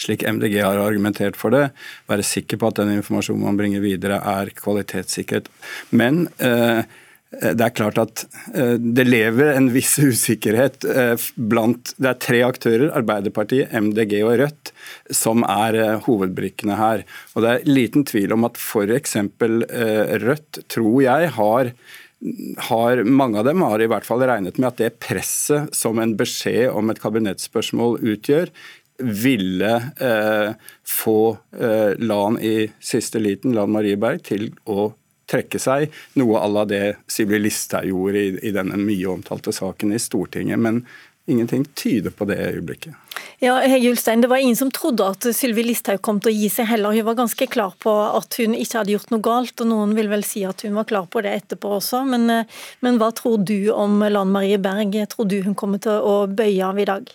slik 0.00 0.24
MDG 0.28 0.58
har 0.62 0.80
argumentert 0.82 1.38
for 1.38 1.54
det, 1.54 1.68
være 2.10 2.26
sikker 2.26 2.60
på 2.60 2.70
at 2.70 2.80
den 2.82 2.94
informasjonen 2.98 3.46
man 3.46 3.60
bringer 3.60 3.84
videre 3.84 4.20
er 4.34 4.52
kvalitetssikret. 4.58 5.50
Men 5.90 6.26
eh, 6.42 6.82
det 7.32 7.64
er 7.64 7.72
klart 7.72 7.98
at 8.00 8.24
eh, 8.54 8.74
det 8.76 9.06
lever 9.08 9.54
en 9.54 9.70
viss 9.72 9.94
usikkerhet 10.02 10.84
eh, 10.84 11.14
blant 11.36 11.94
Det 11.96 12.10
er 12.10 12.20
tre 12.20 12.42
aktører, 12.44 12.90
Arbeiderpartiet, 12.98 13.72
MDG 13.72 14.18
og 14.20 14.36
Rødt, 14.42 14.72
som 15.14 15.46
er 15.48 16.02
hovedbrikkene 16.04 16.76
her. 16.76 17.06
Og 17.32 17.46
Det 17.46 17.54
er 17.54 17.66
liten 17.70 18.04
tvil 18.08 18.36
om 18.36 18.44
at 18.48 18.60
f.eks. 18.60 19.16
Rødt, 20.22 20.62
tror 20.68 20.96
jeg, 21.06 21.34
har 21.38 21.74
har, 22.56 23.00
mange 23.04 23.40
av 23.40 23.48
dem 23.48 23.64
har 23.66 23.82
i 23.82 23.88
hvert 23.90 24.06
fall 24.06 24.22
regnet 24.22 24.58
med 24.60 24.68
at 24.68 24.78
det 24.78 24.92
presset 25.02 25.72
som 25.74 25.98
en 25.98 26.14
beskjed 26.18 26.70
om 26.70 26.92
et 26.92 27.00
kabinettspørsmål 27.02 27.98
utgjør, 28.12 28.52
ville 29.02 29.72
eh, 29.98 30.52
få 30.86 31.36
eh, 31.58 31.98
Lan 31.98 32.38
i 32.38 32.70
siste 32.78 33.18
liten, 33.18 33.56
Lan 33.56 33.72
Marie 33.74 33.98
Berg, 33.98 34.22
til 34.28 34.52
å 34.70 34.92
trekke 35.32 35.60
seg, 35.62 35.92
noe 36.20 36.40
à 36.40 36.50
la 36.50 36.66
det 36.68 36.82
Sibli 37.10 37.40
Listhaug 37.40 37.88
gjorde 37.88 38.20
i, 38.20 38.34
i, 38.42 38.52
denne 38.54 38.78
mye 38.80 39.08
omtalte 39.10 39.54
saken 39.54 39.94
i 39.96 40.00
Stortinget. 40.02 40.60
Men 40.60 40.84
ingenting 41.26 41.64
tyder 41.78 42.10
på 42.10 42.26
det 42.28 42.38
øyeblikket. 42.42 42.94
Ja, 43.42 43.56
Hege 43.60 43.90
Ulstein, 43.90 44.20
Det 44.20 44.28
var 44.28 44.36
ingen 44.36 44.56
som 44.56 44.70
trodde 44.70 45.06
at 45.06 45.26
Sylvi 45.34 45.62
Listhaug 45.62 46.02
kom 46.02 46.20
til 46.20 46.32
å 46.32 46.34
gi 46.34 46.48
seg 46.50 46.68
heller. 46.70 46.94
Hun 46.94 47.06
var 47.06 47.18
ganske 47.18 47.46
klar 47.46 47.74
på 47.78 47.94
at 48.18 48.38
hun 48.38 48.54
ikke 48.58 48.80
hadde 48.80 48.94
gjort 48.94 49.10
noe 49.14 49.22
galt, 49.22 49.54
og 49.60 49.70
noen 49.70 49.96
vil 49.98 50.10
vel 50.10 50.26
si 50.26 50.44
at 50.46 50.62
hun 50.66 50.76
var 50.78 50.86
klar 50.90 51.08
på 51.10 51.22
det 51.24 51.34
etterpå 51.40 51.76
også. 51.78 52.04
Men, 52.06 52.28
eh, 52.30 52.62
men 52.80 52.98
hva 53.02 53.12
tror 53.14 53.42
du 53.42 53.70
om 53.74 54.02
Lan 54.02 54.30
Marie 54.34 54.58
Berg? 54.58 54.94
Tror 55.10 55.28
du 55.30 55.40
hun 55.42 55.58
kommer 55.58 55.82
til 55.82 55.98
å 55.98 56.26
bøye 56.26 56.62
av 56.66 56.78
i 56.78 56.88
dag? 56.88 57.10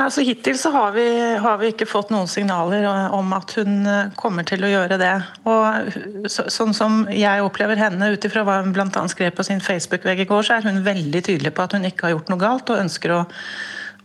Altså 0.00 0.22
Hittil 0.24 0.56
så 0.56 0.70
har 0.72 0.94
vi, 0.94 1.04
har 1.36 1.58
vi, 1.60 1.68
ikke 1.72 1.88
fått 1.88 2.08
noen 2.14 2.28
signaler 2.30 2.86
om 3.12 3.34
at 3.36 3.52
hun 3.58 3.82
eh, 3.84 4.14
kommer 4.16 4.46
til 4.48 4.64
å 4.64 4.70
gjøre 4.70 4.96
det. 5.00 5.12
Og 5.44 6.30
så, 6.32 6.46
Sånn 6.52 6.72
som 6.76 7.02
jeg 7.12 7.44
opplever 7.44 7.76
henne, 7.76 8.08
ut 8.14 8.24
ifra 8.24 8.46
hva 8.48 8.62
hun 8.62 8.72
bl.a. 8.72 9.04
skrev 9.12 9.34
på 9.36 9.44
sin 9.44 9.60
Facebook-vegg 9.60 10.24
i 10.24 10.28
går, 10.30 10.48
så 10.48 10.56
er 10.56 10.70
hun 10.70 10.80
veldig 10.86 11.22
tydelig 11.28 11.52
på 11.52 11.66
at 11.66 11.76
hun 11.76 11.84
ikke 11.88 12.08
har 12.08 12.16
gjort 12.16 12.32
noe 12.32 12.40
galt, 12.40 12.72
og 12.72 12.80
ønsker 12.86 13.14
å, 13.18 13.20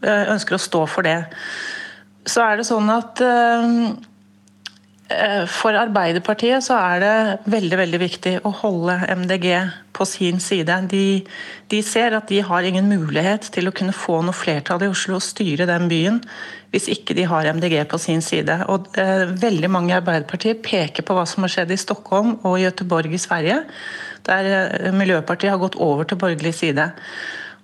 eh, 0.04 0.28
ønsker 0.36 0.60
å 0.60 0.62
stå 0.68 0.84
for 0.92 1.08
det. 1.08 1.22
Så 2.28 2.44
er 2.44 2.60
det 2.60 2.68
sånn 2.68 2.92
at 2.92 3.24
Eh, 3.24 3.80
for 5.48 5.72
Arbeiderpartiet 5.80 6.66
så 6.66 6.76
er 6.76 7.00
det 7.00 7.52
veldig 7.54 7.78
veldig 7.80 8.00
viktig 8.02 8.34
å 8.44 8.52
holde 8.60 8.98
MDG 9.22 9.46
på 9.98 10.06
sin 10.06 10.42
side. 10.44 10.76
De, 10.92 11.24
de, 11.72 11.80
ser 11.86 12.16
at 12.18 12.28
de 12.30 12.42
har 12.46 12.68
ingen 12.68 12.90
mulighet 12.90 13.50
til 13.54 13.70
å 13.70 13.74
kunne 13.76 13.96
få 13.96 14.20
noe 14.26 14.36
flertall 14.36 14.86
i 14.86 14.92
Oslo 14.92 15.18
og 15.18 15.26
styre 15.26 15.70
den 15.70 15.88
byen 15.92 16.22
hvis 16.74 16.90
ikke 16.92 17.16
de 17.16 17.24
har 17.30 17.48
MDG 17.56 17.80
på 17.90 18.00
sin 18.02 18.22
side. 18.22 18.60
Og 18.68 18.92
eh, 19.00 19.26
Veldig 19.40 19.72
mange 19.72 19.94
i 19.94 19.98
Arbeiderpartiet 19.98 20.62
peker 20.66 21.06
på 21.08 21.16
hva 21.16 21.24
som 21.30 21.46
har 21.46 21.54
skjedd 21.54 21.72
i 21.74 21.80
Stockholm 21.80 22.36
og 22.44 22.60
Göteborg 22.62 23.16
i 23.16 23.22
Sverige, 23.22 23.62
der 24.28 24.52
eh, 24.52 24.92
Miljøpartiet 24.96 25.54
har 25.54 25.62
gått 25.64 25.80
over 25.80 26.08
til 26.08 26.20
borgerlig 26.20 26.54
side. 26.60 26.92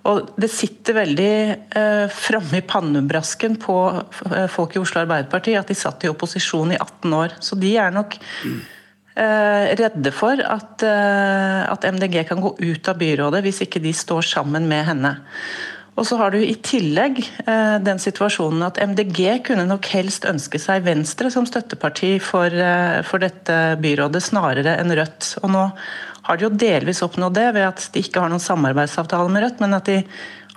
Og 0.04 0.34
det 0.40 0.50
sitter 0.52 0.98
veldig 0.98 1.34
eh, 1.80 2.06
framme 2.12 2.60
i 2.60 2.64
pannebrasken 2.68 3.56
på 3.62 3.76
eh, 3.94 4.48
folk 4.52 4.76
i 4.76 4.82
Oslo 4.82 5.00
Arbeiderparti 5.00 5.56
at 5.56 5.70
de 5.70 5.76
satt 5.78 6.04
i 6.04 6.10
opposisjon 6.12 6.74
i 6.74 6.80
18 6.80 7.16
år. 7.16 7.36
Så 7.40 7.56
de 7.60 7.70
er 7.80 7.94
nok 7.94 8.18
eh, 8.20 9.72
redde 9.80 10.12
for 10.12 10.40
at, 10.44 10.84
eh, 10.84 11.60
at, 11.70 11.86
MDG 11.88 12.20
kan 12.28 12.42
gå 12.44 12.52
ut 12.60 12.90
av 12.90 13.00
byrådet 13.00 13.44
hvis 13.46 13.62
ikke 13.64 13.82
de 13.84 13.94
står 13.96 14.28
sammen 14.34 14.68
med 14.68 14.84
henne. 14.90 15.14
Og 15.94 16.06
så 16.08 16.18
har 16.18 16.34
du 16.34 16.40
i 16.42 16.56
tillegg 16.58 17.20
eh, 17.22 17.76
den 17.84 18.00
situasjonen 18.02 18.64
at 18.66 18.80
MDG 18.82 19.20
kunne 19.46 19.66
nok 19.68 19.86
helst 19.94 20.26
ønske 20.26 20.58
seg 20.58 20.82
Venstre 20.86 21.30
som 21.30 21.46
støtteparti 21.46 22.16
for, 22.22 22.50
eh, 22.50 22.98
for 23.06 23.22
dette 23.22 23.58
byrådet, 23.82 24.22
snarere 24.24 24.74
enn 24.80 24.94
Rødt. 24.98 25.36
Og 25.44 25.52
nå 25.54 25.68
har 26.26 26.38
de 26.38 26.48
jo 26.48 26.54
delvis 26.58 27.04
oppnådd 27.06 27.38
det 27.38 27.46
ved 27.54 27.68
at 27.68 27.86
de 27.94 28.02
ikke 28.02 28.24
har 28.24 28.32
noen 28.32 28.42
samarbeidsavtale 28.42 29.30
med 29.30 29.46
Rødt, 29.46 29.62
men 29.62 29.78
at 29.78 29.90
de 29.90 30.00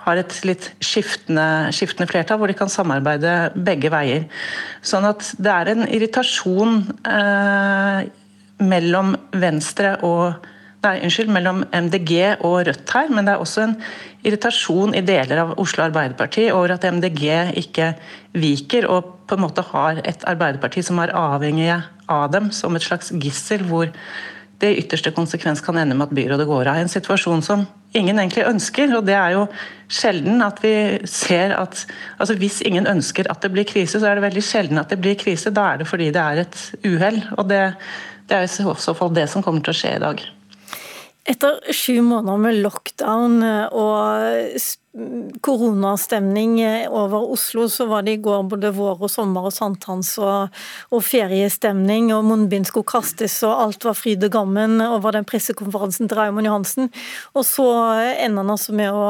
har 0.08 0.18
et 0.18 0.34
litt 0.48 0.70
skiftende, 0.82 1.70
skiftende, 1.74 2.08
flertall 2.10 2.40
hvor 2.40 2.50
de 2.50 2.58
kan 2.58 2.70
samarbeide 2.72 3.52
begge 3.54 3.92
veier. 3.94 4.26
Sånn 4.82 5.06
at 5.06 5.34
det 5.38 5.54
er 5.54 5.70
en 5.70 5.86
irritasjon 5.86 6.80
eh, 7.06 8.08
mellom 8.58 9.14
Venstre 9.38 9.98
og 10.06 10.48
Nei, 10.78 11.00
unnskyld, 11.02 11.30
mellom 11.34 11.64
MDG 11.74 12.12
og 12.46 12.60
Rødt 12.68 12.92
her, 12.94 13.08
men 13.10 13.26
det 13.26 13.32
er 13.34 13.40
også 13.42 13.64
en 13.64 13.74
irritasjon 14.22 14.94
i 14.94 15.02
deler 15.02 15.40
av 15.42 15.56
Oslo 15.58 15.82
Arbeiderparti 15.88 16.44
over 16.54 16.76
at 16.76 16.86
MDG 16.86 17.24
ikke 17.58 17.92
viker 18.38 18.86
og 18.86 19.16
på 19.26 19.34
en 19.34 19.42
måte 19.42 19.64
har 19.72 19.98
et 20.06 20.22
Arbeiderparti 20.30 20.84
som 20.86 21.00
er 21.02 21.14
avhengige 21.18 21.80
av 22.08 22.28
dem 22.30 22.52
som 22.54 22.78
et 22.78 22.86
slags 22.86 23.10
gissel, 23.10 23.64
hvor 23.66 23.90
det 24.62 24.70
i 24.70 24.78
ytterste 24.84 25.10
konsekvens 25.14 25.62
kan 25.62 25.78
ende 25.82 25.98
med 25.98 26.08
at 26.08 26.14
byrådet 26.14 26.46
går 26.46 26.70
av. 26.70 26.78
En 26.78 26.90
situasjon 26.90 27.42
som 27.46 27.66
ingen 27.98 28.18
egentlig 28.18 28.46
ønsker. 28.46 28.94
og 28.96 29.04
Det 29.06 29.14
er 29.18 29.34
jo 29.34 29.44
sjelden 29.90 30.42
at 30.46 30.62
vi 30.62 30.72
ser 31.06 31.54
at 31.58 31.86
altså 32.18 32.34
Hvis 32.38 32.62
ingen 32.62 32.86
ønsker 32.86 33.30
at 33.30 33.42
det 33.42 33.52
blir 33.52 33.66
krise, 33.66 33.98
så 33.98 34.06
er 34.06 34.18
det 34.18 34.26
veldig 34.26 34.42
sjelden 34.42 34.78
at 34.78 34.90
det 34.90 35.00
blir 35.02 35.18
krise. 35.18 35.50
Da 35.50 35.72
er 35.72 35.82
det 35.82 35.90
fordi 35.90 36.10
det 36.10 36.22
er 36.22 36.42
et 36.42 36.58
uhell. 36.84 37.22
Og 37.38 37.48
det, 37.48 37.62
det 38.30 38.36
er 38.36 38.42
i 38.42 38.74
så 38.78 38.94
fall 38.94 39.14
det 39.14 39.28
som 39.30 39.42
kommer 39.42 39.62
til 39.62 39.74
å 39.74 39.78
skje 39.78 39.94
i 39.94 40.02
dag. 40.06 40.26
Etter 41.28 41.72
sju 41.76 42.00
måneder 42.00 42.38
med 42.40 42.62
lockdown 42.62 43.42
og 43.76 44.56
koronastemning 45.44 46.54
over 46.88 47.32
Oslo, 47.32 47.68
så 47.68 47.86
var 47.86 48.06
det 48.06 48.14
i 48.16 48.20
går 48.24 48.46
både 48.50 48.70
vår 48.74 49.02
og 49.04 49.10
sommer 49.12 49.48
og 49.50 49.52
sankthans 49.54 50.14
og, 50.22 50.54
og, 50.88 51.02
feriestemning, 51.04 52.08
og 52.16 52.24
munnbind 52.26 52.70
skulle 52.70 52.88
kastes 52.88 53.36
og 53.46 53.54
alt 53.66 53.84
var 53.84 53.98
fryd 53.98 54.24
og 54.26 54.32
gammen 54.34 54.80
over 54.84 55.14
den 55.14 55.28
pressekonferansen 55.28 56.08
til 56.08 56.18
Raymond 56.18 56.48
Johansen. 56.48 56.90
Og 57.36 57.46
så 57.46 57.68
ender 58.16 58.42
han 58.42 58.56
altså 58.56 58.74
med 58.80 58.90
å 58.90 59.06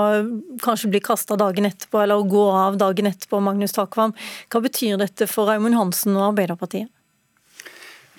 kanskje 0.65 0.93
bli 0.93 1.05
kasta 1.05 1.39
dagen 1.39 1.71
etterpå, 1.71 2.03
eller 2.03 2.19
å 2.21 2.29
gå 2.29 2.45
av 2.51 2.83
dagen 2.83 3.09
etterpå, 3.11 3.41
Magnus 3.45 3.79
Takvam. 3.79 4.17
Hva 4.51 4.65
betyr 4.65 4.99
dette 5.01 5.31
for 5.31 5.49
Raymond 5.49 5.79
Johansen 5.79 6.19
og 6.19 6.33
Arbeiderpartiet? 6.33 6.91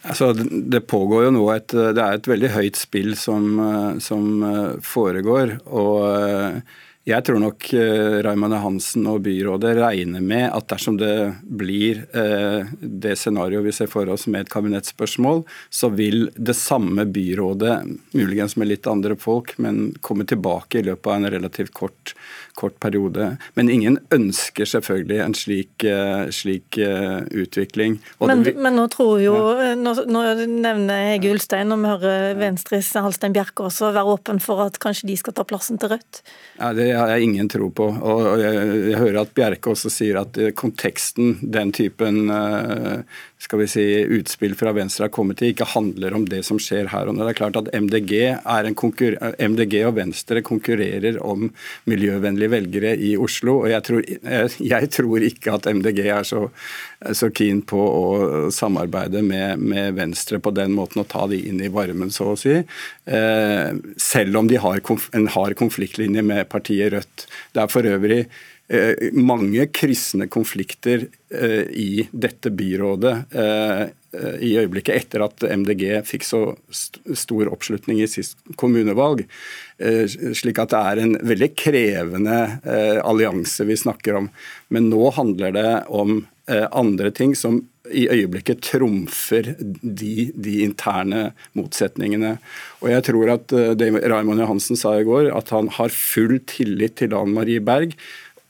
Altså, 0.04 0.32
det 0.34 0.86
pågår 0.88 1.26
jo 1.28 1.32
nå 1.36 1.46
et, 1.52 1.74
det 1.76 2.04
er 2.04 2.20
et 2.20 2.30
veldig 2.32 2.52
høyt 2.54 2.78
spill 2.80 3.16
som, 3.20 3.60
som 4.00 4.46
foregår. 4.86 5.58
og 5.68 6.62
jeg 7.10 7.26
tror 7.26 7.40
nok 7.42 7.68
uh, 7.74 8.20
Raymond 8.26 8.58
Hansen 8.62 9.08
og 9.10 9.24
byrådet 9.26 9.76
regner 9.80 10.24
med 10.24 10.48
at 10.48 10.68
dersom 10.72 11.00
det 11.00 11.14
blir 11.42 12.04
uh, 12.14 12.68
det 12.80 13.16
scenarioet 13.20 13.66
vi 13.66 13.76
ser 13.76 13.90
for 13.92 14.10
oss 14.14 14.28
med 14.30 14.46
et 14.46 14.52
kabinettspørsmål, 14.54 15.44
så 15.74 15.90
vil 15.94 16.30
det 16.36 16.58
samme 16.58 17.08
byrådet, 17.10 17.80
muligens 18.14 18.56
med 18.60 18.72
litt 18.72 18.90
andre 18.90 19.18
folk, 19.20 19.56
men 19.58 19.90
komme 20.06 20.28
tilbake 20.30 20.82
i 20.82 20.86
løpet 20.92 21.10
av 21.10 21.18
en 21.18 21.34
relativt 21.38 21.74
kort 21.78 22.14
kort 22.60 22.80
periode. 22.84 23.38
Men 23.56 23.70
ingen 23.72 23.98
ønsker 24.12 24.68
selvfølgelig 24.68 25.20
en 25.24 25.36
slik, 25.38 25.84
eh, 25.88 26.28
slik 26.36 26.76
utvikling. 26.80 28.00
Men, 28.20 28.44
det, 28.44 28.56
men, 28.60 28.76
nå 28.76 28.88
tror 28.92 29.22
jo, 29.24 29.36
ja. 29.56 29.76
nå, 29.80 29.94
nå, 30.10 30.24
nevner 30.50 31.14
Hege 31.14 31.32
Ulstein, 31.34 31.72
og 31.72 31.80
vi 31.84 31.94
hører 31.94 32.36
Venstres 32.40 32.92
Halstein 32.98 33.36
Bjerke 33.36 33.64
også 33.70 33.94
være 33.96 34.16
åpen 34.16 34.42
for 34.44 34.66
at 34.66 34.80
kanskje 34.84 35.08
de 35.12 35.18
skal 35.22 35.38
ta 35.38 35.46
plassen 35.48 35.80
til 35.80 35.94
Rødt? 35.94 36.22
Ja, 36.60 36.74
Det 36.76 36.90
har 37.00 37.14
jeg 37.14 37.28
ingen 37.28 37.50
tro 37.52 37.70
på. 37.74 37.88
Og 37.90 38.28
jeg, 38.42 38.62
jeg 38.92 39.02
hører 39.02 39.22
at 39.24 39.34
Bjerke 39.38 39.74
også 39.74 39.92
sier 39.94 40.22
at 40.22 40.38
eh, 40.40 40.54
konteksten, 40.58 41.38
den 41.42 41.74
typen 41.76 42.28
uh, 42.32 43.02
skal 43.40 43.62
vi 43.62 43.68
si, 43.72 43.84
utspill 44.20 44.56
fra 44.60 44.74
Venstre 44.76 45.08
har 45.08 45.14
kommet 45.16 45.40
til, 45.40 45.54
ikke 45.54 45.70
handler 45.72 46.16
om 46.18 46.26
det 46.28 46.42
som 46.44 46.60
skjer 46.60 46.90
her 46.92 47.08
og 47.08 47.16
nå. 47.16 47.24
Det 47.24 47.32
er 47.32 47.38
klart 47.40 47.60
at 47.62 47.70
MDG, 47.72 48.14
MDG, 49.40 49.76
og 49.88 49.96
Venstre 49.96 50.44
konkurrerer 50.44 51.22
om 51.24 51.48
miljøvennlige 51.88 52.52
velgere 52.52 52.92
i 53.00 53.14
Oslo. 53.16 53.62
og 53.64 53.72
Jeg 53.72 53.86
tror, 53.88 54.04
jeg, 54.60 54.92
tror 54.92 55.28
ikke 55.30 55.56
at 55.56 55.70
MDG 55.72 56.02
er 56.10 56.28
så, 56.28 56.50
så 57.16 57.30
keen 57.32 57.62
på 57.64 57.80
å 57.80 58.50
samarbeide 58.52 59.24
med, 59.24 59.64
med, 59.64 59.96
Venstre 59.96 60.42
på 60.44 60.52
den 60.52 60.76
måten, 60.76 61.00
og 61.00 61.08
ta 61.12 61.24
de 61.32 61.40
inn 61.40 61.64
i 61.64 61.72
varmen, 61.72 62.12
så 62.12 62.34
å 62.34 62.38
si. 62.40 62.58
Eh, 62.60 63.72
selv 63.96 64.42
om 64.42 64.52
de 64.52 64.60
har 64.60 64.84
en 65.16 65.32
hard 65.32 65.56
konfliktlinje 65.60 66.26
med 66.28 66.50
partiet 66.52 66.79
Rødt. 66.94 67.28
Det 67.54 67.64
er 67.64 67.74
for 67.74 67.90
øvrig 67.90 68.24
Eh, 68.70 69.10
mange 69.18 69.64
kryssende 69.74 70.28
konflikter 70.30 71.08
eh, 71.34 71.66
i 71.74 72.04
dette 72.12 72.52
byrådet 72.54 73.14
eh, 73.34 73.88
i 74.46 74.52
øyeblikket 74.62 74.94
etter 74.94 75.24
at 75.26 75.42
MDG 75.42 75.82
fikk 76.06 76.28
så 76.28 76.42
stor 76.70 77.50
oppslutning 77.50 78.02
i 78.02 78.08
sist 78.10 78.38
kommunevalg. 78.58 79.22
Slik 79.78 80.58
at 80.62 80.72
det 80.74 80.80
er 80.80 81.02
en 81.04 81.14
veldig 81.30 81.50
krevende 81.54 82.40
allianse 83.06 83.68
vi 83.70 83.78
snakker 83.78 84.18
om. 84.18 84.32
Men 84.74 84.90
nå 84.90 85.12
handler 85.14 85.54
det 85.54 85.68
om 85.94 86.24
andre 86.50 87.14
ting 87.14 87.38
som 87.38 87.62
i 87.92 88.06
øyeblikket 88.12 88.64
trumfer 88.66 89.54
de, 89.60 90.30
de, 90.34 90.56
interne 90.66 91.30
motsetningene. 91.58 92.38
Og 92.84 92.92
jeg 92.94 93.06
tror 93.10 93.34
at 93.36 93.54
det 93.80 93.92
Raymond 94.00 94.44
Johansen 94.44 94.80
sa 94.80 94.96
i 95.00 95.08
går, 95.08 95.32
at 95.36 95.54
han 95.56 95.72
har 95.80 95.94
full 95.94 96.40
tillit 96.50 97.00
til 97.02 97.14
Dan 97.14 97.34
Marie 97.36 97.64
Berg 97.64 97.96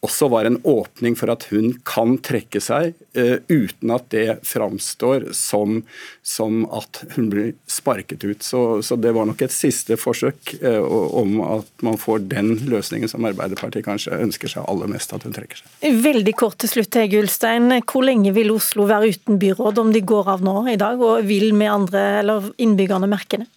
også 0.06 0.30
var 0.32 0.48
en 0.48 0.60
åpning 0.64 1.16
for 1.20 1.32
at 1.34 1.46
hun 1.52 1.74
kan 1.88 2.16
trekke 2.24 2.62
seg, 2.64 2.96
uh, 3.18 3.36
uten 3.52 3.92
at 3.92 4.08
det 4.14 4.40
framstår 4.48 5.30
som, 5.36 5.82
som, 6.24 6.64
at 6.72 7.02
hun 7.16 7.30
blir 7.34 7.52
sparket 7.70 8.24
ut. 8.24 8.46
Så, 8.46 8.82
så 8.86 8.96
det 9.00 9.14
var 9.16 9.28
nok 9.30 9.44
et 9.44 9.56
siste 9.56 9.98
forsøk 10.00 10.56
uh, 10.64 10.80
om 11.20 11.40
at 11.46 11.86
man 11.86 12.00
får 12.00 12.24
den 12.32 12.56
løsningen 12.72 13.12
som 13.12 13.28
Arbeiderpartiet 13.28 13.88
kanskje 13.88 14.18
ønsker 14.20 14.56
seg 14.56 14.68
aller 14.72 14.92
mest, 14.92 15.14
at 15.16 15.28
hun 15.28 15.36
trekker 15.36 15.62
seg. 15.62 16.02
Veldig 16.04 16.36
kort 16.40 16.60
til 16.64 16.74
slutt, 16.78 17.00
Hege 17.00 17.24
Ulstein. 17.24 17.72
Hvor 17.84 18.06
lenge 18.08 18.34
vil 18.36 18.54
Oslo 18.56 18.88
være 18.90 19.14
uten 19.16 19.40
byråd 19.42 19.84
om 19.84 19.94
de 19.96 20.04
går 20.06 20.36
av 20.38 20.46
nå 20.46 20.62
i 20.72 20.80
dag, 20.80 21.00
og 21.00 21.28
vil 21.28 21.52
med 21.58 21.76
andre 21.76 22.06
eller 22.24 22.52
innbyggerne 22.62 23.10
merke 23.12 23.44
det? 23.44 23.52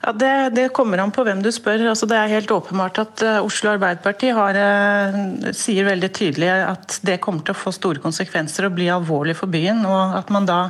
Ja, 0.00 0.14
det, 0.16 0.32
det, 0.56 0.68
kommer 0.72 1.02
an 1.02 1.12
på 1.12 1.24
hvem 1.26 1.42
du 1.44 1.50
spør. 1.52 1.82
Altså, 1.90 2.08
det 2.08 2.16
er 2.16 2.32
helt 2.32 2.52
åpenbart 2.54 3.02
at 3.02 3.24
uh, 3.26 3.44
Oslo 3.44 3.74
Arbeiderparti 3.74 4.30
har, 4.32 4.56
uh, 4.56 5.50
sier 5.56 5.84
veldig 5.88 6.08
tydelig 6.16 6.48
at 6.48 6.96
det 7.04 7.18
kommer 7.20 7.44
til 7.44 7.52
å 7.52 7.60
få 7.60 7.72
store 7.76 8.00
konsekvenser 8.00 8.70
og 8.70 8.78
bli 8.78 8.88
alvorlig 8.92 9.36
for 9.36 9.52
byen. 9.52 9.84
og 9.84 10.16
at 10.16 10.32
man 10.32 10.48
da 10.48 10.60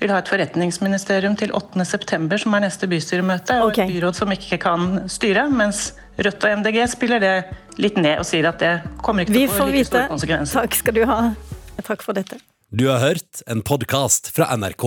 vil 0.00 0.10
ha 0.10 0.18
et 0.18 0.30
forretningsministerium 0.30 1.36
til 1.38 1.54
8.9, 1.54 2.26
som 2.42 2.56
er 2.56 2.64
neste 2.66 2.88
bystyremøte, 2.90 3.60
og 3.62 3.70
okay. 3.70 3.86
et 3.86 3.94
byråd 3.94 4.18
som 4.18 4.34
ikke 4.34 4.58
kan 4.66 5.04
styre. 5.12 5.46
Mens 5.54 5.92
Rødt 6.18 6.44
og 6.46 6.58
MDG 6.60 6.82
spiller 6.92 7.22
det 7.22 7.34
litt 7.82 7.96
ned 7.98 8.20
og 8.22 8.26
sier 8.28 8.46
at 8.50 8.60
det 8.62 8.74
kommer 9.02 9.24
ikke 9.24 9.34
til 9.34 9.48
å 9.48 9.54
få 9.54 9.70
like 9.70 9.88
store 9.88 10.10
konsekvenser. 10.12 10.60
Takk 10.62 10.78
skal 10.78 10.98
du 10.98 11.02
ha. 11.10 11.18
Takk 11.82 12.06
for 12.06 12.14
dette. 12.16 12.38
Du 12.74 12.86
har 12.90 13.02
hørt 13.02 13.42
en 13.50 13.62
podkast 13.66 14.30
fra 14.34 14.50
NRK. 14.54 14.86